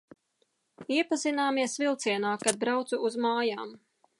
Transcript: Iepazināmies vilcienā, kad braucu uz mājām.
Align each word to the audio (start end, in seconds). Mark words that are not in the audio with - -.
Iepazināmies 0.95 1.77
vilcienā, 1.83 2.33
kad 2.45 2.61
braucu 2.65 3.01
uz 3.11 3.19
mājām. 3.27 3.79